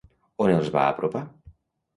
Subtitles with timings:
[0.45, 1.23] On els va apropar?